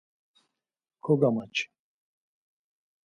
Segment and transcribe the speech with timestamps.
[1.03, 1.63] Kogamaçi.